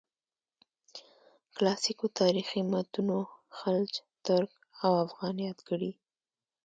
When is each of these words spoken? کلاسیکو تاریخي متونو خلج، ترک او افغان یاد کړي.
کلاسیکو 1.55 2.05
تاریخي 2.19 2.61
متونو 2.71 3.17
خلج، 3.57 3.91
ترک 4.25 4.51
او 4.85 4.91
افغان 5.05 5.35
یاد 5.47 5.59
کړي. 5.69 5.91